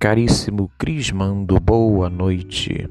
Caríssimo 0.00 0.70
Crismando, 0.78 1.60
boa 1.60 2.08
noite. 2.08 2.88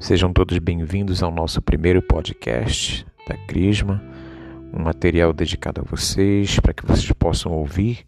Sejam 0.00 0.32
todos 0.32 0.58
bem-vindos 0.58 1.22
ao 1.22 1.30
nosso 1.30 1.62
primeiro 1.62 2.02
podcast 2.02 3.06
da 3.28 3.36
Crisma, 3.46 4.02
um 4.74 4.82
material 4.82 5.32
dedicado 5.32 5.80
a 5.80 5.84
vocês 5.88 6.58
para 6.58 6.74
que 6.74 6.84
vocês 6.84 7.12
possam 7.12 7.52
ouvir 7.52 8.00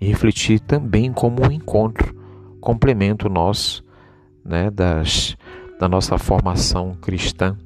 e 0.00 0.06
refletir 0.06 0.60
também 0.60 1.12
como 1.12 1.44
um 1.44 1.50
encontro, 1.50 2.14
complemento 2.60 3.28
nosso, 3.28 3.84
né, 4.44 4.70
das, 4.70 5.36
da 5.80 5.88
nossa 5.88 6.16
formação 6.18 6.94
cristã. 7.02 7.58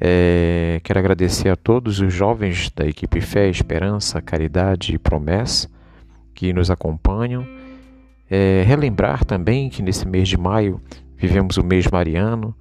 É, 0.00 0.80
quero 0.82 0.98
agradecer 0.98 1.48
a 1.48 1.54
todos 1.54 2.00
os 2.00 2.12
jovens 2.12 2.72
da 2.72 2.84
equipe 2.84 3.20
Fé, 3.20 3.48
Esperança, 3.48 4.20
Caridade 4.20 4.96
e 4.96 4.98
Promessa 4.98 5.70
que 6.34 6.52
nos 6.52 6.72
acompanham 6.72 7.46
é, 8.30 8.62
relembrar 8.66 9.24
também 9.24 9.68
que 9.68 9.82
nesse 9.82 10.06
mês 10.06 10.28
de 10.28 10.36
maio 10.36 10.80
vivemos 11.16 11.56
o 11.56 11.64
mês 11.64 11.86
mariano, 11.88 12.54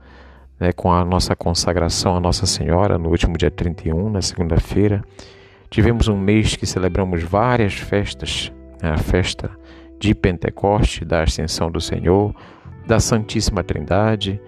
né, 0.60 0.72
com 0.72 0.92
a 0.92 1.06
nossa 1.06 1.36
consagração 1.36 2.16
à 2.16 2.20
Nossa 2.20 2.46
Senhora 2.46 2.98
no 2.98 3.10
último 3.10 3.38
dia 3.38 3.52
31, 3.52 4.10
na 4.10 4.22
segunda-feira. 4.22 5.04
Tivemos 5.70 6.08
um 6.08 6.18
mês 6.18 6.56
que 6.56 6.66
celebramos 6.66 7.24
várias 7.24 7.74
festas, 7.74 8.52
né, 8.82 8.92
a 8.92 8.98
festa 8.98 9.52
de 10.00 10.16
Pentecoste, 10.16 11.04
da 11.04 11.24
Ascensão 11.24 11.70
do 11.70 11.82
Senhor, 11.82 12.34
da 12.86 13.00
Santíssima 13.00 13.64
Trindade, 13.64 14.40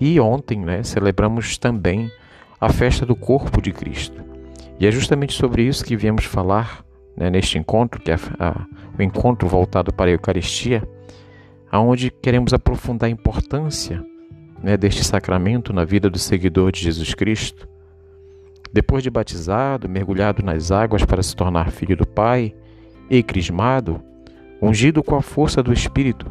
e 0.00 0.18
ontem 0.20 0.60
né, 0.60 0.82
celebramos 0.82 1.58
também 1.58 2.10
a 2.60 2.68
festa 2.70 3.06
do 3.06 3.14
corpo 3.14 3.62
de 3.62 3.72
Cristo. 3.72 4.22
E 4.80 4.86
é 4.86 4.90
justamente 4.90 5.32
sobre 5.32 5.62
isso 5.62 5.84
que 5.84 5.96
viemos 5.96 6.24
falar 6.24 6.84
né, 7.18 7.28
neste 7.28 7.58
encontro, 7.58 8.00
que 8.00 8.12
é 8.12 8.16
a, 8.38 8.64
o 8.96 9.02
encontro 9.02 9.48
voltado 9.48 9.92
para 9.92 10.10
a 10.10 10.12
Eucaristia, 10.12 10.88
aonde 11.70 12.10
queremos 12.10 12.54
aprofundar 12.54 13.08
a 13.08 13.12
importância 13.12 14.04
né, 14.62 14.76
deste 14.76 15.02
sacramento 15.04 15.72
na 15.72 15.84
vida 15.84 16.08
do 16.08 16.18
seguidor 16.18 16.70
de 16.70 16.80
Jesus 16.80 17.14
Cristo. 17.14 17.68
Depois 18.72 19.02
de 19.02 19.10
batizado, 19.10 19.88
mergulhado 19.88 20.42
nas 20.42 20.70
águas 20.70 21.04
para 21.04 21.22
se 21.22 21.34
tornar 21.34 21.70
filho 21.70 21.96
do 21.96 22.06
Pai, 22.06 22.54
e 23.10 23.22
crismado, 23.22 24.02
ungido 24.60 25.02
com 25.02 25.16
a 25.16 25.22
força 25.22 25.62
do 25.62 25.72
Espírito, 25.72 26.30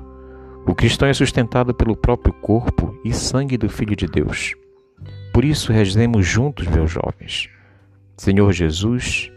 o 0.65 0.75
cristão 0.75 1.07
é 1.07 1.13
sustentado 1.13 1.73
pelo 1.73 1.95
próprio 1.95 2.33
corpo 2.33 2.95
e 3.03 3.11
sangue 3.13 3.57
do 3.57 3.67
Filho 3.67 3.95
de 3.95 4.05
Deus. 4.05 4.53
Por 5.33 5.43
isso, 5.43 5.71
rezemos 5.71 6.25
juntos, 6.25 6.67
meus 6.67 6.91
jovens. 6.91 7.49
Senhor 8.17 8.51
Jesus, 8.51 9.31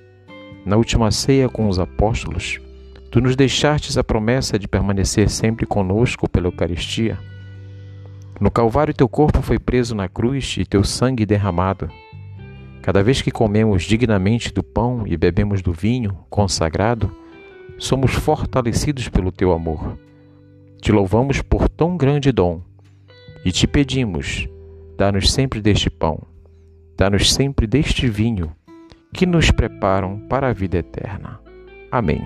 na 0.65 0.77
última 0.77 1.11
ceia 1.11 1.49
com 1.49 1.69
os 1.69 1.79
apóstolos, 1.79 2.61
tu 3.11 3.21
nos 3.21 3.35
deixastes 3.35 3.97
a 3.97 4.05
promessa 4.05 4.59
de 4.59 4.69
permanecer 4.69 5.29
sempre 5.29 5.67
conosco 5.67 6.29
pela 6.29 6.47
Eucaristia. 6.47 7.19
No 8.41 8.51
Calvário, 8.51 8.95
teu 8.95 9.09
corpo 9.09 9.43
foi 9.43 9.59
preso 9.59 9.95
na 9.95 10.09
cruz 10.09 10.57
e 10.59 10.65
teu 10.65 10.85
sangue 10.85 11.27
derramado. 11.27 11.91
Cada 12.83 13.03
vez 13.03 13.21
que 13.21 13.31
comemos 13.31 13.83
dignamente 13.83 14.53
do 14.53 14.63
pão 14.63 15.05
e 15.07 15.17
bebemos 15.17 15.61
do 15.61 15.73
vinho 15.73 16.17
consagrado, 16.31 17.15
somos 17.79 18.13
fortalecidos 18.13 19.09
pelo 19.09 19.33
teu 19.33 19.53
amor. 19.53 19.99
Te 20.81 20.93
louvamos 20.93 21.43
por 21.43 21.69
tão 21.69 21.97
grande 21.97 22.33
dom 22.33 22.63
e 23.45 23.53
te 23.53 23.67
pedimos: 23.67 24.49
dá-nos 24.97 25.31
sempre 25.31 25.61
deste 25.61 25.91
pão, 25.91 26.23
dá-nos 26.97 27.33
sempre 27.33 27.67
deste 27.67 28.09
vinho 28.09 28.53
que 29.13 29.27
nos 29.27 29.51
preparam 29.51 30.19
para 30.29 30.49
a 30.49 30.53
vida 30.53 30.79
eterna. 30.79 31.41
Amém. 31.91 32.25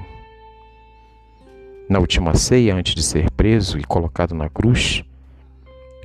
Na 1.88 1.98
última 1.98 2.34
ceia, 2.34 2.74
antes 2.74 2.94
de 2.94 3.02
ser 3.02 3.30
preso 3.30 3.78
e 3.78 3.84
colocado 3.84 4.34
na 4.34 4.48
cruz, 4.48 5.04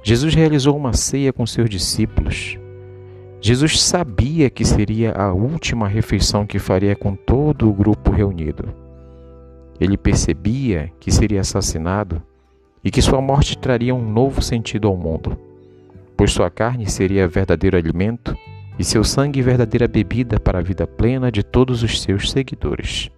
Jesus 0.03 0.33
realizou 0.33 0.75
uma 0.75 0.93
ceia 0.93 1.31
com 1.31 1.45
seus 1.45 1.69
discípulos. 1.69 2.57
Jesus 3.41 3.81
sabia 3.81 4.49
que 4.49 4.65
seria 4.65 5.13
a 5.13 5.33
última 5.33 5.87
refeição 5.87 6.45
que 6.45 6.59
faria 6.59 6.95
com 6.95 7.15
todo 7.15 7.69
o 7.69 7.73
grupo 7.73 8.11
reunido. 8.11 8.73
Ele 9.79 9.97
percebia 9.97 10.91
que 10.99 11.11
seria 11.11 11.41
assassinado 11.41 12.21
e 12.83 12.91
que 12.91 13.01
sua 13.01 13.21
morte 13.21 13.57
traria 13.57 13.95
um 13.95 14.11
novo 14.11 14.41
sentido 14.41 14.87
ao 14.87 14.97
mundo, 14.97 15.37
pois 16.17 16.31
sua 16.31 16.49
carne 16.49 16.89
seria 16.89 17.27
verdadeiro 17.27 17.77
alimento 17.77 18.35
e 18.79 18.83
seu 18.85 19.03
sangue 19.03 19.41
verdadeira 19.41 19.89
bebida 19.89 20.39
para 20.39 20.59
a 20.59 20.61
vida 20.61 20.87
plena 20.87 21.29
de 21.29 21.43
todos 21.43 21.83
os 21.83 22.01
seus 22.01 22.31
seguidores. 22.31 23.11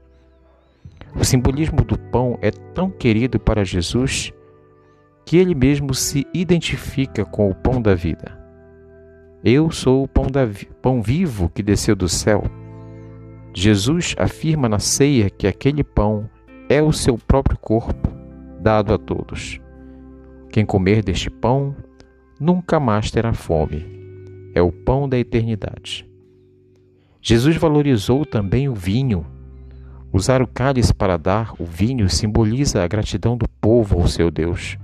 O 1.15 1.23
simbolismo 1.23 1.83
do 1.83 1.99
pão 1.99 2.39
é 2.41 2.49
tão 2.49 2.89
querido 2.89 3.39
para 3.39 3.63
Jesus 3.63 4.33
que 5.23 5.37
ele 5.37 5.53
mesmo 5.53 5.93
se 5.93 6.25
identifica 6.33 7.23
com 7.23 7.47
o 7.47 7.53
pão 7.53 7.79
da 7.79 7.93
vida. 7.93 8.39
Eu 9.43 9.69
sou 9.69 10.03
o 10.03 10.07
pão, 10.07 10.25
da, 10.25 10.47
pão 10.81 10.99
vivo 10.99 11.47
que 11.49 11.61
desceu 11.61 11.95
do 11.95 12.09
céu. 12.09 12.43
Jesus 13.53 14.15
afirma 14.17 14.67
na 14.67 14.79
ceia 14.79 15.29
que 15.29 15.45
aquele 15.45 15.83
pão 15.83 16.27
é 16.67 16.81
o 16.81 16.91
seu 16.91 17.17
próprio 17.19 17.57
corpo, 17.59 18.09
dado 18.59 18.93
a 18.93 18.97
todos. 18.97 19.59
Quem 20.49 20.65
comer 20.65 21.03
deste 21.03 21.29
pão 21.29 21.75
nunca 22.39 22.79
mais 22.79 23.11
terá 23.11 23.33
fome 23.33 24.00
é 24.53 24.61
o 24.61 24.71
pão 24.71 25.07
da 25.07 25.17
eternidade. 25.17 26.07
Jesus 27.21 27.55
valorizou 27.55 28.25
também 28.25 28.67
o 28.67 28.73
vinho. 28.73 29.25
Usar 30.11 30.41
o 30.41 30.47
cálice 30.47 30.93
para 30.93 31.17
dar 31.17 31.53
o 31.59 31.65
vinho 31.65 32.09
simboliza 32.09 32.83
a 32.83 32.87
gratidão 32.87 33.37
do 33.37 33.47
povo 33.47 33.99
ao 33.99 34.07
seu 34.07 34.31
Deus. 34.31 34.77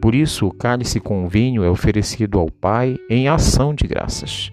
Por 0.00 0.14
isso, 0.14 0.46
o 0.46 0.52
cálice 0.52 0.98
com 0.98 1.24
o 1.24 1.28
vinho 1.28 1.62
é 1.62 1.70
oferecido 1.70 2.38
ao 2.38 2.50
Pai 2.50 2.96
em 3.08 3.28
ação 3.28 3.74
de 3.74 3.86
graças. 3.86 4.50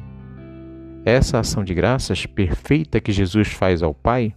Essa 1.04 1.40
ação 1.40 1.64
de 1.64 1.74
graças 1.74 2.26
perfeita 2.26 3.00
que 3.00 3.12
Jesus 3.12 3.48
faz 3.48 3.82
ao 3.82 3.94
Pai 3.94 4.36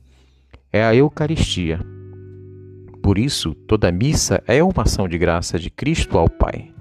é 0.73 0.83
a 0.83 0.95
Eucaristia. 0.95 1.81
Por 3.03 3.19
isso, 3.19 3.53
toda 3.67 3.93
missa 3.93 4.43
é 4.47 4.63
uma 4.63 4.85
ação 4.85 5.09
de 5.09 5.19
graça 5.19 5.59
de 5.59 5.69
Cristo 5.69 6.17
ao 6.17 6.31
Pai. 6.31 6.73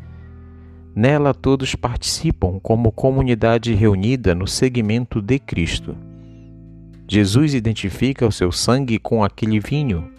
Nela 0.96 1.34
todos 1.34 1.74
participam 1.75 2.59
como 2.59 2.91
comunidade 2.91 3.74
reunida 3.74 4.35
no 4.35 4.46
segmento 4.46 5.22
de 5.22 5.40
Cristo. 5.40 5.96
Jesus 7.07 7.53
identifica 7.53 8.28
o 8.28 8.31
seu 8.31 8.52
sangue 8.52 9.00
com 9.00 9.24
aquele 9.24 9.59
vinho. 9.59 10.12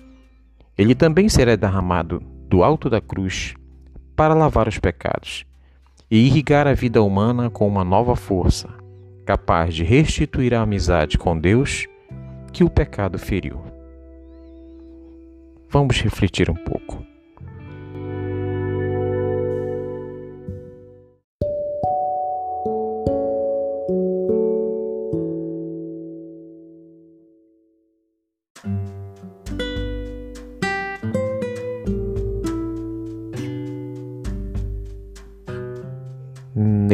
Ele 0.76 0.94
também 0.94 1.28
será 1.28 1.56
derramado 1.56 2.22
do 2.48 2.62
alto 2.62 2.88
da 2.88 3.00
cruz 3.00 3.54
para 4.16 4.34
lavar 4.34 4.68
os 4.68 4.78
pecados 4.78 5.44
e 6.10 6.26
irrigar 6.26 6.66
a 6.66 6.74
vida 6.74 7.02
humana 7.02 7.48
com 7.48 7.66
uma 7.66 7.84
nova 7.84 8.14
força, 8.14 8.68
capaz 9.24 9.74
de 9.74 9.84
restituir 9.84 10.54
a 10.54 10.62
amizade 10.62 11.16
com 11.16 11.38
Deus 11.38 11.86
que 12.52 12.62
o 12.64 12.70
pecado 12.70 13.18
feriu. 13.18 13.60
Vamos 15.70 16.00
refletir 16.02 16.50
um 16.50 16.54
pouco. 16.54 17.11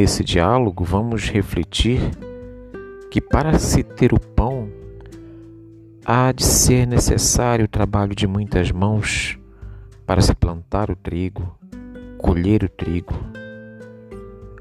Nesse 0.08 0.24
diálogo, 0.24 0.84
vamos 0.84 1.28
refletir 1.28 2.00
que 3.10 3.20
para 3.20 3.58
se 3.58 3.82
ter 3.82 4.14
o 4.14 4.18
pão, 4.18 4.70
há 6.02 6.32
de 6.32 6.44
ser 6.44 6.86
necessário 6.86 7.66
o 7.66 7.68
trabalho 7.68 8.14
de 8.14 8.26
muitas 8.26 8.72
mãos 8.72 9.38
para 10.06 10.22
se 10.22 10.34
plantar 10.34 10.90
o 10.90 10.96
trigo, 10.96 11.54
colher 12.16 12.64
o 12.64 12.70
trigo. 12.70 13.12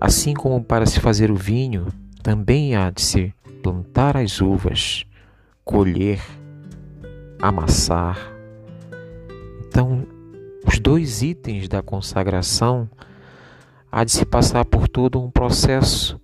Assim 0.02 0.34
como 0.34 0.62
para 0.62 0.86
se 0.86 1.00
fazer 1.00 1.32
o 1.32 1.36
vinho, 1.36 1.88
também 2.22 2.76
há 2.76 2.90
de 2.90 3.02
se 3.02 3.34
plantar 3.64 4.18
as 4.18 4.42
uvas, 4.42 5.06
colher, 5.64 6.20
amassar. 7.42 8.20
Então, 9.66 10.06
os 10.68 10.78
dois 10.78 11.22
itens 11.22 11.70
da 11.70 11.82
consagração 11.82 12.90
há 13.92 14.04
de 14.04 14.12
se 14.12 14.26
passar 14.26 14.66
por 14.66 14.88
todo 14.88 15.22
um 15.22 15.30
processo 15.30 16.20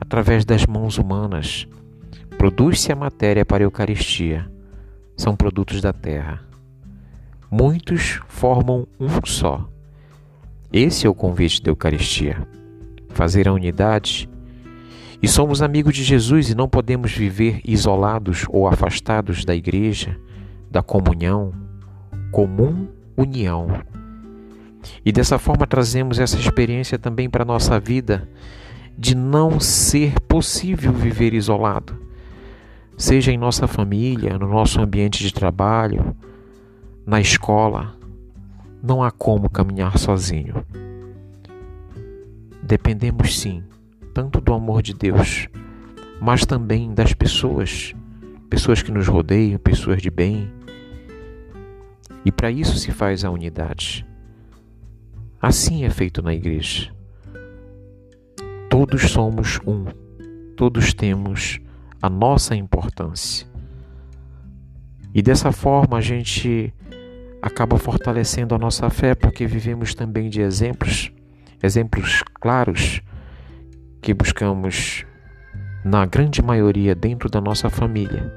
através 0.00 0.44
das 0.44 0.66
mãos 0.66 0.98
humanas. 0.98 1.66
Produz-se 2.36 2.92
a 2.92 2.96
matéria 2.96 3.44
para 3.44 3.62
a 3.62 3.66
Eucaristia. 3.66 4.50
São 5.16 5.34
produtos 5.34 5.80
da 5.80 5.92
terra. 5.92 6.40
Muitos 7.50 8.20
formam 8.28 8.86
um 9.00 9.08
só. 9.24 9.68
Esse 10.72 11.06
é 11.06 11.10
o 11.10 11.14
convite 11.14 11.62
da 11.62 11.70
Eucaristia. 11.70 12.46
Fazer 13.08 13.48
a 13.48 13.52
unidade. 13.52 14.28
E 15.20 15.26
somos 15.26 15.60
amigos 15.60 15.94
de 15.94 16.04
Jesus 16.04 16.50
e 16.50 16.54
não 16.54 16.68
podemos 16.68 17.12
viver 17.12 17.60
isolados 17.64 18.46
ou 18.48 18.68
afastados 18.68 19.44
da 19.44 19.54
igreja, 19.54 20.16
da 20.70 20.82
comunhão, 20.82 21.52
comum 22.30 22.86
união 23.16 23.82
E 25.04 25.12
dessa 25.12 25.38
forma 25.38 25.66
trazemos 25.66 26.18
essa 26.18 26.36
experiência 26.36 26.98
também 26.98 27.28
para 27.28 27.42
a 27.42 27.46
nossa 27.46 27.78
vida 27.78 28.28
de 28.98 29.14
não 29.14 29.60
ser 29.60 30.18
possível 30.22 30.92
viver 30.92 31.32
isolado, 31.32 31.96
seja 32.96 33.30
em 33.30 33.38
nossa 33.38 33.68
família, 33.68 34.36
no 34.36 34.48
nosso 34.48 34.80
ambiente 34.80 35.22
de 35.22 35.32
trabalho, 35.32 36.16
na 37.06 37.20
escola. 37.20 37.94
Não 38.82 39.02
há 39.02 39.10
como 39.12 39.48
caminhar 39.48 39.96
sozinho. 39.98 40.64
Dependemos 42.60 43.38
sim, 43.38 43.62
tanto 44.12 44.40
do 44.40 44.52
amor 44.52 44.82
de 44.82 44.94
Deus, 44.94 45.48
mas 46.20 46.44
também 46.44 46.92
das 46.92 47.14
pessoas, 47.14 47.94
pessoas 48.50 48.82
que 48.82 48.90
nos 48.90 49.06
rodeiam, 49.06 49.58
pessoas 49.60 50.02
de 50.02 50.10
bem. 50.10 50.50
E 52.24 52.32
para 52.32 52.50
isso 52.50 52.76
se 52.76 52.90
faz 52.90 53.24
a 53.24 53.30
unidade. 53.30 54.07
Assim 55.40 55.84
é 55.84 55.90
feito 55.90 56.20
na 56.20 56.34
igreja. 56.34 56.92
Todos 58.68 59.10
somos 59.10 59.60
um, 59.64 59.84
todos 60.56 60.92
temos 60.92 61.60
a 62.02 62.10
nossa 62.10 62.56
importância. 62.56 63.46
E 65.14 65.22
dessa 65.22 65.52
forma 65.52 65.96
a 65.96 66.00
gente 66.00 66.74
acaba 67.40 67.78
fortalecendo 67.78 68.54
a 68.54 68.58
nossa 68.58 68.90
fé, 68.90 69.14
porque 69.14 69.46
vivemos 69.46 69.94
também 69.94 70.28
de 70.28 70.40
exemplos, 70.40 71.12
exemplos 71.62 72.22
claros 72.40 73.00
que 74.02 74.12
buscamos 74.12 75.06
na 75.84 76.04
grande 76.04 76.42
maioria 76.42 76.96
dentro 76.96 77.30
da 77.30 77.40
nossa 77.40 77.70
família. 77.70 78.32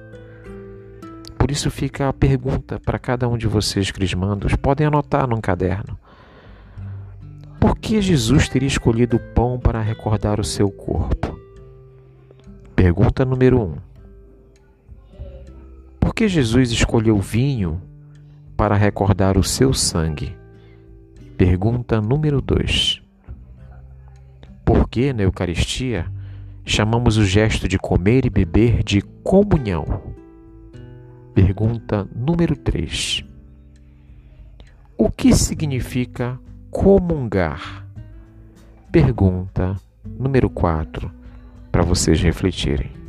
Por 1.37 1.49
isso 1.49 1.71
fica 1.71 2.07
a 2.07 2.13
pergunta 2.13 2.79
para 2.79 2.99
cada 2.99 3.27
um 3.27 3.37
de 3.37 3.47
vocês 3.47 3.89
crismandos, 3.89 4.55
podem 4.55 4.85
anotar 4.85 5.27
num 5.27 5.41
caderno. 5.41 5.97
Por 7.61 7.77
que 7.77 8.01
Jesus 8.01 8.49
teria 8.49 8.67
escolhido 8.67 9.17
o 9.17 9.19
pão 9.19 9.59
para 9.59 9.79
recordar 9.79 10.39
o 10.39 10.43
seu 10.43 10.71
corpo? 10.71 11.39
Pergunta 12.75 13.23
número 13.23 13.61
1. 13.61 13.63
Um. 13.63 13.75
Por 15.99 16.15
que 16.15 16.27
Jesus 16.27 16.71
escolheu 16.71 17.17
o 17.17 17.21
vinho 17.21 17.79
para 18.57 18.75
recordar 18.75 19.37
o 19.37 19.43
seu 19.43 19.75
sangue? 19.75 20.35
Pergunta 21.37 22.01
número 22.01 22.41
2. 22.41 23.03
Por 24.65 24.89
que 24.89 25.13
na 25.13 25.21
Eucaristia 25.21 26.11
chamamos 26.65 27.17
o 27.17 27.23
gesto 27.23 27.67
de 27.67 27.77
comer 27.77 28.25
e 28.25 28.29
beber 28.31 28.81
de 28.81 29.03
comunhão? 29.23 30.01
Pergunta 31.35 32.09
número 32.15 32.55
3. 32.55 33.23
O 34.97 35.11
que 35.11 35.35
significa 35.35 36.39
comungar? 36.71 37.85
Pergunta 38.91 39.75
número 40.17 40.49
4 40.49 41.11
para 41.69 41.83
vocês 41.83 42.21
refletirem. 42.21 43.00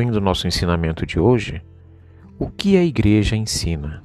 Concluindo 0.00 0.18
nosso 0.18 0.46
ensinamento 0.48 1.04
de 1.04 1.20
hoje, 1.20 1.60
o 2.38 2.48
que 2.48 2.78
a 2.78 2.82
Igreja 2.82 3.36
ensina? 3.36 4.02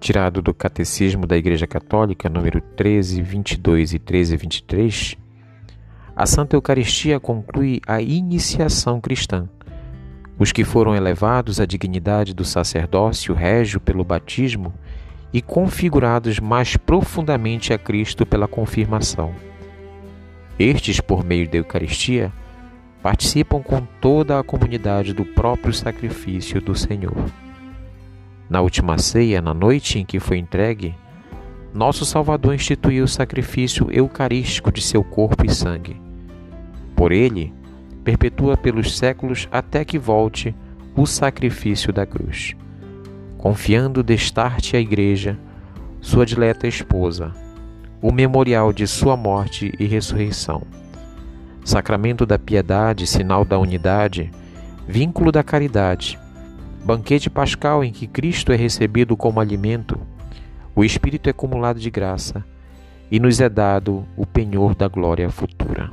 Tirado 0.00 0.42
do 0.42 0.52
Catecismo 0.52 1.28
da 1.28 1.36
Igreja 1.36 1.64
Católica, 1.64 2.28
número 2.28 2.60
13, 2.60 3.22
22 3.22 3.94
e 3.94 4.00
13, 4.00 4.36
23, 4.36 5.16
a 6.16 6.26
Santa 6.26 6.56
Eucaristia 6.56 7.20
conclui 7.20 7.80
a 7.86 8.02
iniciação 8.02 9.00
cristã. 9.00 9.48
Os 10.40 10.50
que 10.50 10.64
foram 10.64 10.96
elevados 10.96 11.60
à 11.60 11.66
dignidade 11.66 12.34
do 12.34 12.44
sacerdócio 12.44 13.32
régio 13.32 13.78
pelo 13.78 14.02
batismo 14.02 14.74
e 15.32 15.40
configurados 15.40 16.40
mais 16.40 16.76
profundamente 16.76 17.72
a 17.72 17.78
Cristo 17.78 18.26
pela 18.26 18.48
confirmação. 18.48 19.32
Estes, 20.58 21.00
por 21.00 21.24
meio 21.24 21.48
da 21.48 21.58
Eucaristia, 21.58 22.32
participam 23.02 23.62
com 23.62 23.82
toda 24.00 24.38
a 24.38 24.42
comunidade 24.42 25.12
do 25.12 25.24
próprio 25.24 25.72
sacrifício 25.72 26.60
do 26.60 26.74
Senhor. 26.74 27.16
Na 28.48 28.60
última 28.60 28.98
ceia, 28.98 29.40
na 29.40 29.52
noite 29.52 29.98
em 29.98 30.04
que 30.04 30.20
foi 30.20 30.38
entregue, 30.38 30.94
nosso 31.74 32.04
Salvador 32.04 32.54
instituiu 32.54 33.04
o 33.04 33.08
sacrifício 33.08 33.88
eucarístico 33.90 34.72
de 34.72 34.80
seu 34.80 35.04
corpo 35.04 35.44
e 35.44 35.50
sangue. 35.52 36.00
Por 36.94 37.12
ele, 37.12 37.52
perpetua 38.02 38.56
pelos 38.56 38.96
séculos 38.96 39.48
até 39.50 39.84
que 39.84 39.98
volte 39.98 40.54
o 40.96 41.04
sacrifício 41.06 41.92
da 41.92 42.06
cruz, 42.06 42.54
confiando 43.36 44.02
destarte 44.02 44.76
à 44.76 44.80
Igreja, 44.80 45.38
sua 46.00 46.24
dileta 46.24 46.66
esposa, 46.66 47.32
o 48.00 48.12
memorial 48.12 48.72
de 48.72 48.86
sua 48.86 49.16
morte 49.16 49.72
e 49.78 49.86
ressurreição 49.86 50.62
sacramento 51.66 52.24
da 52.24 52.38
piedade, 52.38 53.08
sinal 53.08 53.44
da 53.44 53.58
unidade, 53.58 54.30
vínculo 54.86 55.32
da 55.32 55.42
caridade, 55.42 56.16
banquete 56.84 57.28
pascal 57.28 57.82
em 57.82 57.92
que 57.92 58.06
Cristo 58.06 58.52
é 58.52 58.56
recebido 58.56 59.16
como 59.16 59.40
alimento, 59.40 59.98
o 60.76 60.84
Espírito 60.84 61.26
é 61.26 61.30
acumulado 61.30 61.80
de 61.80 61.90
graça 61.90 62.44
e 63.10 63.18
nos 63.18 63.40
é 63.40 63.48
dado 63.48 64.06
o 64.16 64.24
penhor 64.24 64.76
da 64.76 64.86
glória 64.86 65.28
futura. 65.28 65.90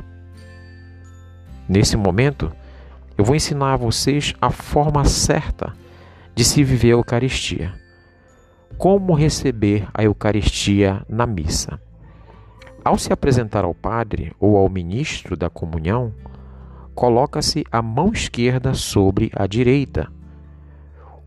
Nesse 1.67 1.97
momento, 1.97 2.51
eu 3.17 3.25
vou 3.25 3.35
ensinar 3.35 3.73
a 3.73 3.77
vocês 3.77 4.35
a 4.39 4.51
forma 4.51 5.03
certa 5.05 5.73
de 6.35 6.43
se 6.43 6.63
viver 6.63 6.89
a 6.89 6.97
Eucaristia. 6.97 7.73
Como 8.77 9.15
receber 9.15 9.87
a 9.91 10.03
Eucaristia 10.03 11.03
na 11.09 11.25
missa. 11.25 11.79
Ao 12.83 12.97
se 12.97 13.13
apresentar 13.13 13.63
ao 13.63 13.73
padre 13.73 14.33
ou 14.37 14.57
ao 14.57 14.67
ministro 14.67 15.37
da 15.37 15.49
comunhão, 15.49 16.13
coloca-se 16.93 17.63
a 17.71 17.81
mão 17.81 18.11
esquerda 18.11 18.73
sobre 18.73 19.31
a 19.33 19.47
direita. 19.47 20.11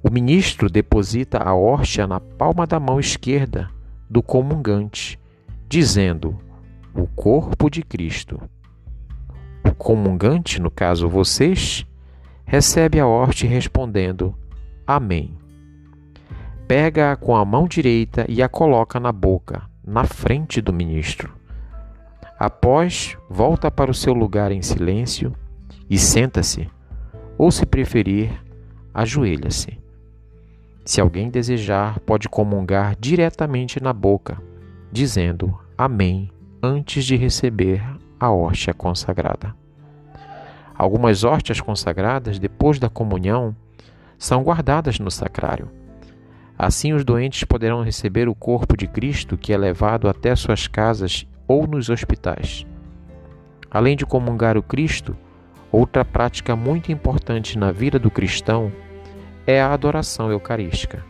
O 0.02 0.10
ministro 0.10 0.68
deposita 0.68 1.38
a 1.38 1.54
hóstia 1.54 2.06
na 2.06 2.20
palma 2.20 2.66
da 2.66 2.78
mão 2.78 3.00
esquerda 3.00 3.70
do 4.08 4.22
comungante, 4.22 5.18
dizendo: 5.66 6.38
O 6.94 7.06
corpo 7.06 7.70
de 7.70 7.82
Cristo. 7.82 8.38
O 9.64 9.74
comungante, 9.74 10.60
no 10.60 10.70
caso 10.70 11.08
vocês, 11.08 11.86
recebe 12.44 13.00
a 13.00 13.06
hóstia 13.06 13.48
respondendo: 13.48 14.34
Amém. 14.86 15.38
Pega-a 16.68 17.16
com 17.16 17.34
a 17.34 17.44
mão 17.46 17.66
direita 17.66 18.26
e 18.28 18.42
a 18.42 18.48
coloca 18.48 19.00
na 19.00 19.10
boca, 19.10 19.62
na 19.82 20.04
frente 20.04 20.60
do 20.60 20.72
ministro. 20.72 21.35
Após, 22.38 23.16
volta 23.30 23.70
para 23.70 23.90
o 23.90 23.94
seu 23.94 24.12
lugar 24.12 24.52
em 24.52 24.60
silêncio 24.60 25.32
e 25.88 25.98
senta-se, 25.98 26.68
ou 27.38 27.50
se 27.50 27.64
preferir, 27.64 28.30
ajoelha-se. 28.92 29.78
Se 30.84 31.00
alguém 31.00 31.30
desejar, 31.30 31.98
pode 32.00 32.28
comungar 32.28 32.94
diretamente 32.98 33.82
na 33.82 33.92
boca, 33.92 34.40
dizendo 34.92 35.58
Amém 35.78 36.30
antes 36.62 37.04
de 37.04 37.16
receber 37.16 37.82
a 38.18 38.30
hóstia 38.30 38.72
consagrada. 38.72 39.54
Algumas 40.74 41.24
hóstias 41.24 41.60
consagradas, 41.60 42.38
depois 42.38 42.78
da 42.78 42.88
comunhão, 42.88 43.56
são 44.18 44.42
guardadas 44.42 44.98
no 44.98 45.10
sacrário. 45.10 45.70
Assim, 46.58 46.92
os 46.92 47.04
doentes 47.04 47.44
poderão 47.44 47.82
receber 47.82 48.28
o 48.28 48.34
corpo 48.34 48.76
de 48.76 48.86
Cristo 48.86 49.36
que 49.36 49.52
é 49.52 49.56
levado 49.56 50.08
até 50.08 50.34
suas 50.36 50.66
casas 50.66 51.26
ou 51.46 51.66
nos 51.66 51.88
hospitais. 51.88 52.66
Além 53.70 53.96
de 53.96 54.06
comungar 54.06 54.56
o 54.56 54.62
Cristo, 54.62 55.16
outra 55.70 56.04
prática 56.04 56.56
muito 56.56 56.90
importante 56.90 57.58
na 57.58 57.72
vida 57.72 57.98
do 57.98 58.10
cristão 58.10 58.72
é 59.46 59.60
a 59.60 59.72
adoração 59.72 60.30
eucarística. 60.30 61.04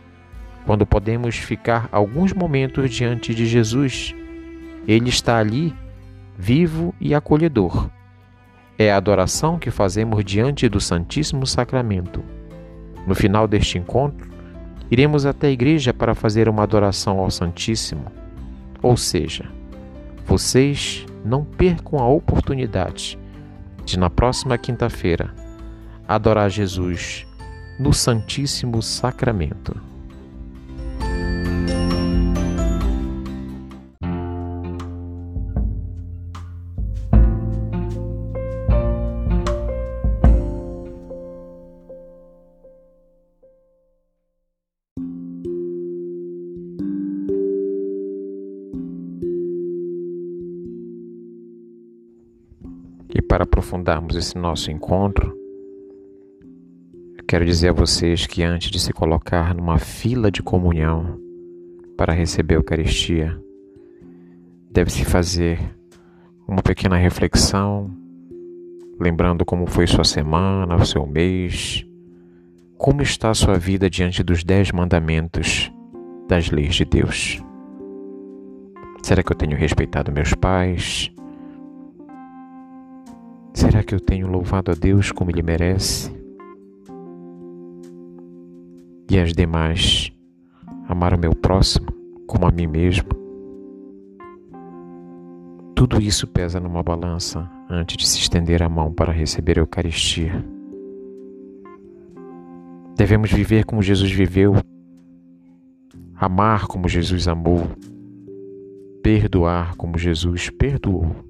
Quando 0.65 0.85
podemos 0.85 1.37
ficar 1.37 1.87
alguns 1.91 2.33
momentos 2.33 2.91
diante 2.91 3.33
de 3.33 3.45
Jesus, 3.45 4.13
ele 4.87 5.09
está 5.09 5.37
ali, 5.37 5.73
vivo 6.37 6.93
e 6.99 7.15
acolhedor. 7.15 7.89
É 8.77 8.91
a 8.91 8.97
adoração 8.97 9.57
que 9.57 9.71
fazemos 9.71 10.23
diante 10.23 10.69
do 10.69 10.79
Santíssimo 10.79 11.47
Sacramento. 11.47 12.23
No 13.07 13.15
final 13.15 13.47
deste 13.47 13.77
encontro, 13.77 14.29
iremos 14.91 15.25
até 15.25 15.47
a 15.47 15.51
igreja 15.51 15.93
para 15.93 16.13
fazer 16.13 16.47
uma 16.47 16.63
adoração 16.63 17.19
ao 17.19 17.31
Santíssimo, 17.31 18.05
ou 18.81 18.95
seja, 18.95 19.56
vocês 20.27 21.05
não 21.23 21.45
percam 21.45 21.99
a 21.99 22.07
oportunidade 22.07 23.17
de, 23.85 23.97
na 23.97 24.09
próxima 24.09 24.57
quinta-feira, 24.57 25.33
adorar 26.05 26.49
Jesus 26.49 27.25
no 27.79 27.93
Santíssimo 27.93 28.81
Sacramento. 28.81 29.79
Aprofundarmos 53.67 54.15
esse 54.15 54.37
nosso 54.37 54.71
encontro, 54.71 55.37
quero 57.27 57.45
dizer 57.45 57.69
a 57.69 57.73
vocês 57.73 58.25
que 58.25 58.41
antes 58.41 58.71
de 58.71 58.79
se 58.79 58.93
colocar 58.93 59.53
numa 59.53 59.77
fila 59.77 60.31
de 60.31 60.41
comunhão 60.41 61.19
para 61.97 62.13
receber 62.13 62.53
a 62.53 62.57
Eucaristia, 62.59 63.37
deve-se 64.71 65.03
fazer 65.03 65.59
uma 66.47 66.61
pequena 66.61 66.95
reflexão, 66.95 67.91
lembrando 68.97 69.43
como 69.43 69.67
foi 69.67 69.85
sua 69.85 70.05
semana, 70.05 70.77
o 70.77 70.85
seu 70.85 71.05
mês, 71.05 71.85
como 72.77 73.01
está 73.01 73.31
a 73.31 73.35
sua 73.35 73.57
vida 73.57 73.89
diante 73.89 74.23
dos 74.23 74.45
dez 74.45 74.71
mandamentos 74.71 75.69
das 76.29 76.49
leis 76.49 76.73
de 76.73 76.85
Deus. 76.85 77.43
Será 79.03 79.21
que 79.21 79.31
eu 79.31 79.37
tenho 79.37 79.57
respeitado 79.57 80.09
meus 80.09 80.33
pais? 80.33 81.11
Será 83.57 83.83
que 83.83 83.95
eu 83.95 83.99
tenho 83.99 84.27
louvado 84.27 84.69
a 84.69 84.75
Deus 84.75 85.11
como 85.11 85.31
Ele 85.31 85.41
merece? 85.41 86.15
E 89.09 89.17
as 89.17 89.33
demais, 89.33 90.11
amar 90.87 91.15
o 91.15 91.17
meu 91.17 91.33
próximo 91.33 91.87
como 92.27 92.45
a 92.45 92.51
mim 92.51 92.67
mesmo? 92.67 93.09
Tudo 95.73 95.99
isso 95.99 96.27
pesa 96.27 96.59
numa 96.59 96.83
balança 96.83 97.49
antes 97.67 97.97
de 97.97 98.07
se 98.07 98.19
estender 98.19 98.61
a 98.61 98.69
mão 98.69 98.93
para 98.93 99.11
receber 99.11 99.57
a 99.57 99.61
Eucaristia. 99.63 100.45
Devemos 102.95 103.33
viver 103.33 103.65
como 103.65 103.81
Jesus 103.81 104.11
viveu, 104.11 104.53
amar 106.15 106.67
como 106.67 106.87
Jesus 106.87 107.27
amou, 107.27 107.67
perdoar 109.01 109.75
como 109.75 109.97
Jesus 109.97 110.51
perdoou. 110.51 111.26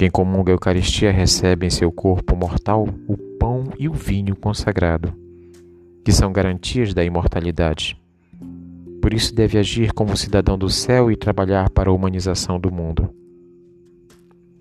Quem 0.00 0.10
comunga 0.10 0.50
a 0.50 0.54
Eucaristia 0.54 1.12
recebe 1.12 1.66
em 1.66 1.68
seu 1.68 1.92
corpo 1.92 2.34
mortal 2.34 2.88
o 3.06 3.18
pão 3.38 3.64
e 3.78 3.86
o 3.86 3.92
vinho 3.92 4.34
consagrado, 4.34 5.12
que 6.02 6.10
são 6.10 6.32
garantias 6.32 6.94
da 6.94 7.04
imortalidade. 7.04 8.00
Por 9.02 9.12
isso 9.12 9.34
deve 9.34 9.58
agir 9.58 9.92
como 9.92 10.16
cidadão 10.16 10.56
do 10.56 10.70
céu 10.70 11.12
e 11.12 11.16
trabalhar 11.16 11.68
para 11.68 11.90
a 11.90 11.92
humanização 11.92 12.58
do 12.58 12.72
mundo. 12.72 13.14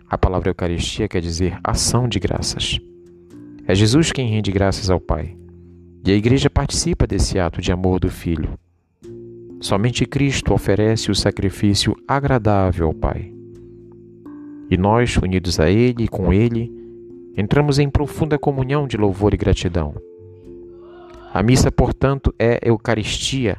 A 0.09 0.17
palavra 0.17 0.49
Eucaristia 0.49 1.07
quer 1.07 1.21
dizer 1.21 1.57
ação 1.63 2.09
de 2.09 2.19
graças. 2.19 2.77
É 3.65 3.73
Jesus 3.73 4.11
quem 4.11 4.27
rende 4.27 4.51
graças 4.51 4.89
ao 4.89 4.99
Pai, 4.99 5.37
e 6.05 6.11
a 6.11 6.15
Igreja 6.15 6.49
participa 6.49 7.07
desse 7.07 7.39
ato 7.39 7.61
de 7.61 7.71
amor 7.71 8.01
do 8.01 8.09
Filho. 8.09 8.59
Somente 9.61 10.05
Cristo 10.05 10.53
oferece 10.53 11.09
o 11.09 11.15
sacrifício 11.15 11.95
agradável 12.05 12.87
ao 12.87 12.93
Pai. 12.93 13.38
E 14.69 14.77
nós, 14.77 15.17
unidos 15.17 15.59
a 15.59 15.69
Ele 15.69 16.03
e 16.03 16.07
com 16.07 16.31
Ele, 16.31 16.71
entramos 17.35 17.79
em 17.79 17.89
profunda 17.89 18.37
comunhão 18.37 18.87
de 18.87 18.97
louvor 18.97 19.33
e 19.33 19.37
gratidão. 19.37 19.95
A 21.33 21.41
missa, 21.41 21.71
portanto, 21.71 22.33
é 22.37 22.59
Eucaristia, 22.61 23.57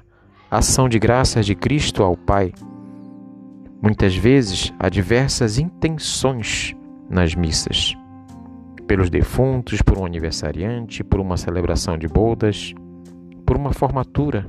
ação 0.50 0.88
de 0.88 0.98
graças 0.98 1.46
de 1.46 1.54
Cristo 1.54 2.02
ao 2.02 2.16
Pai. 2.16 2.52
Muitas 3.82 4.14
vezes 4.14 4.72
há 4.78 4.88
diversas 4.88 5.58
intenções 5.58 6.74
nas 7.08 7.34
missas. 7.34 7.96
Pelos 8.86 9.08
defuntos, 9.08 9.80
por 9.82 9.98
um 9.98 10.04
aniversariante, 10.04 11.02
por 11.02 11.20
uma 11.20 11.36
celebração 11.36 11.96
de 11.96 12.06
bodas, 12.06 12.74
por 13.46 13.56
uma 13.56 13.72
formatura. 13.72 14.46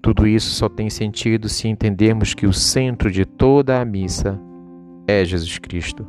Tudo 0.00 0.26
isso 0.26 0.50
só 0.50 0.68
tem 0.68 0.88
sentido 0.88 1.48
se 1.48 1.66
entendermos 1.66 2.32
que 2.32 2.46
o 2.46 2.52
centro 2.52 3.10
de 3.10 3.24
toda 3.24 3.80
a 3.80 3.84
missa 3.84 4.40
é 5.06 5.24
Jesus 5.24 5.58
Cristo 5.58 6.06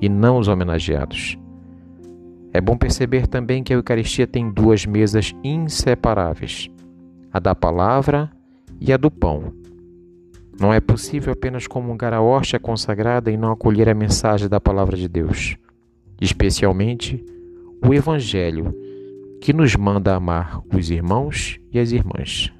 e 0.00 0.08
não 0.08 0.38
os 0.38 0.48
homenageados. 0.48 1.38
É 2.52 2.60
bom 2.60 2.76
perceber 2.76 3.26
também 3.26 3.62
que 3.62 3.72
a 3.72 3.76
Eucaristia 3.76 4.26
tem 4.26 4.50
duas 4.50 4.86
mesas 4.86 5.34
inseparáveis: 5.42 6.70
a 7.32 7.38
da 7.38 7.54
palavra 7.54 8.30
e 8.80 8.92
a 8.92 8.96
do 8.96 9.10
pão. 9.10 9.52
Não 10.60 10.72
é 10.72 10.80
possível 10.80 11.32
apenas 11.32 11.66
comungar 11.66 12.14
a 12.14 12.22
hóstia 12.22 12.60
consagrada 12.60 13.30
e 13.30 13.36
não 13.36 13.50
acolher 13.50 13.88
a 13.88 13.94
mensagem 13.94 14.48
da 14.48 14.60
palavra 14.60 14.96
de 14.96 15.08
Deus, 15.08 15.56
especialmente 16.20 17.24
o 17.84 17.92
Evangelho, 17.92 18.72
que 19.40 19.52
nos 19.52 19.74
manda 19.74 20.14
amar 20.14 20.62
os 20.72 20.90
irmãos 20.90 21.58
e 21.72 21.78
as 21.78 21.90
irmãs. 21.90 22.52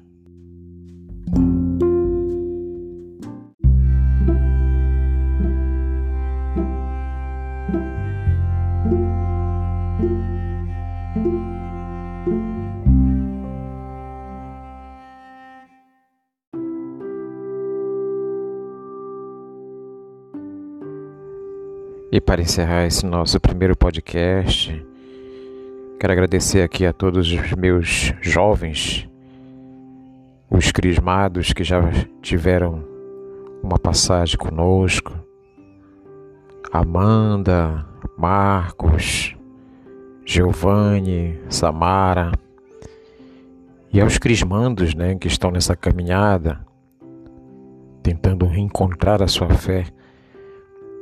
E 22.15 22.21
para 22.21 22.41
encerrar 22.41 22.85
esse 22.85 23.05
nosso 23.05 23.37
primeiro 23.41 23.75
podcast, 23.75 24.71
quero 25.99 26.13
agradecer 26.13 26.61
aqui 26.61 26.85
a 26.85 26.93
todos 26.93 27.29
os 27.29 27.51
meus 27.55 28.13
jovens, 28.21 29.05
os 30.49 30.71
crismados 30.71 31.51
que 31.51 31.61
já 31.61 31.81
tiveram 32.21 32.81
uma 33.61 33.77
passagem 33.77 34.37
conosco, 34.37 35.11
Amanda, 36.71 37.85
Marcos, 38.17 39.35
Giovanni, 40.25 41.37
Samara, 41.49 42.31
e 43.91 43.99
aos 43.99 44.17
crismandos 44.17 44.95
né, 44.95 45.15
que 45.15 45.27
estão 45.27 45.51
nessa 45.51 45.75
caminhada, 45.75 46.65
tentando 48.01 48.45
reencontrar 48.45 49.21
a 49.21 49.27
sua 49.27 49.49
fé 49.49 49.83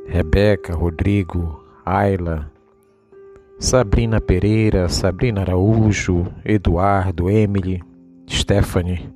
Rebeca, 0.05 0.73
Rodrigo, 0.73 1.63
Ayla, 1.85 2.51
Sabrina 3.59 4.19
Pereira, 4.19 4.89
Sabrina 4.89 5.41
Araújo, 5.41 6.27
Eduardo, 6.43 7.29
Emily, 7.29 7.81
Stephanie, 8.29 9.09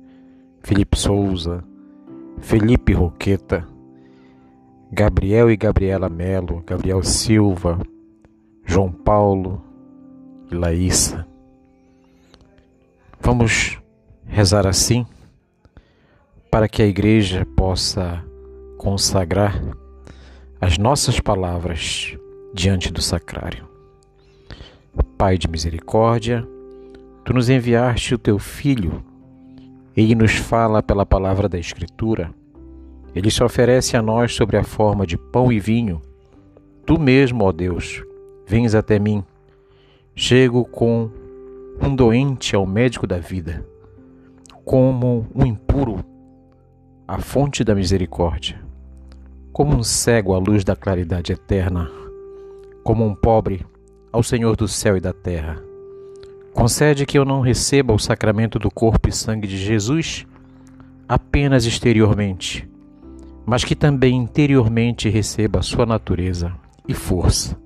Felipe 0.62 0.98
Souza, 0.98 1.62
Felipe 2.40 2.92
Roqueta, 2.92 3.66
Gabriel 4.90 5.50
e 5.50 5.56
Gabriela 5.56 6.08
Melo, 6.08 6.62
Gabriel 6.66 7.02
Silva, 7.02 7.78
João 8.64 8.90
Paulo 8.90 9.62
e 10.50 10.54
Laísa. 10.54 11.26
Vamos 13.20 13.78
rezar 14.26 14.66
assim 14.66 15.06
para 16.50 16.68
que 16.68 16.80
a 16.80 16.86
igreja 16.86 17.46
possa 17.54 18.24
consagrar 18.78 19.60
as 20.60 20.76
nossas 20.76 21.20
palavras 21.20 22.16
diante 22.52 22.92
do 22.92 23.00
sacrário. 23.00 23.68
Pai 25.16 25.38
de 25.38 25.48
misericórdia, 25.48 26.46
tu 27.24 27.32
nos 27.32 27.48
enviaste 27.48 28.14
o 28.14 28.18
teu 28.18 28.38
Filho, 28.38 29.04
ele 29.96 30.16
nos 30.16 30.32
fala 30.32 30.82
pela 30.82 31.06
palavra 31.06 31.48
da 31.48 31.58
Escritura, 31.58 32.34
ele 33.14 33.30
se 33.30 33.42
oferece 33.42 33.96
a 33.96 34.02
nós 34.02 34.34
sobre 34.34 34.56
a 34.56 34.64
forma 34.64 35.06
de 35.06 35.16
pão 35.16 35.52
e 35.52 35.60
vinho. 35.60 36.02
Tu 36.84 36.98
mesmo, 36.98 37.44
ó 37.44 37.52
Deus, 37.52 38.02
vens 38.46 38.74
até 38.74 38.98
mim. 38.98 39.24
Chego 40.14 40.64
com 40.64 41.10
um 41.80 41.94
doente 41.94 42.56
ao 42.56 42.66
médico 42.66 43.06
da 43.06 43.18
vida, 43.18 43.64
como 44.64 45.26
um 45.34 45.46
impuro 45.46 46.04
à 47.06 47.18
fonte 47.18 47.62
da 47.62 47.74
misericórdia 47.74 48.67
como 49.58 49.74
um 49.74 49.82
cego 49.82 50.36
à 50.36 50.38
luz 50.38 50.62
da 50.62 50.76
claridade 50.76 51.32
eterna, 51.32 51.90
como 52.84 53.04
um 53.04 53.12
pobre 53.12 53.66
ao 54.12 54.22
Senhor 54.22 54.54
do 54.54 54.68
céu 54.68 54.96
e 54.96 55.00
da 55.00 55.12
terra. 55.12 55.60
Concede 56.54 57.04
que 57.04 57.18
eu 57.18 57.24
não 57.24 57.40
receba 57.40 57.92
o 57.92 57.98
sacramento 57.98 58.56
do 58.60 58.70
corpo 58.70 59.08
e 59.08 59.12
sangue 59.12 59.48
de 59.48 59.56
Jesus 59.56 60.24
apenas 61.08 61.64
exteriormente, 61.64 62.70
mas 63.44 63.64
que 63.64 63.74
também 63.74 64.14
interiormente 64.14 65.08
receba 65.08 65.58
a 65.58 65.62
sua 65.62 65.84
natureza 65.84 66.54
e 66.86 66.94
força, 66.94 67.60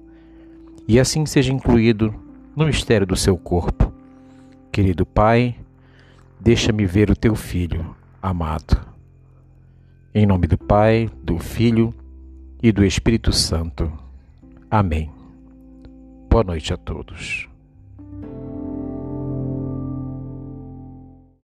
e 0.89 0.99
assim 0.99 1.27
seja 1.27 1.53
incluído 1.53 2.15
no 2.57 2.65
mistério 2.65 3.07
do 3.07 3.17
seu 3.17 3.37
corpo. 3.37 3.93
Querido 4.73 5.05
Pai, 5.05 5.57
deixa-me 6.41 6.87
ver 6.87 7.11
o 7.11 7.17
teu 7.17 7.35
filho 7.35 7.95
amado. 8.23 8.92
Em 10.15 10.27
nome 10.27 10.47
do 10.47 10.59
Pai, 10.59 11.09
do 11.23 11.39
Filho 11.39 11.95
e 12.63 12.71
do 12.71 12.85
Espírito 12.85 13.33
Santo. 13.33 13.91
Amém. 14.71 15.11
Boa 16.29 16.45
noite 16.45 16.71
a 16.75 16.77
todos. 16.77 17.49